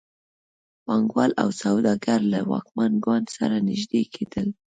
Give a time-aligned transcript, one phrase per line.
[0.85, 4.47] پانګوال او سوداګر له واکمن ګوند سره نږدې کېدل.